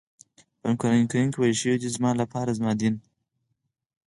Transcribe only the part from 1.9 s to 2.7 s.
زما لپاره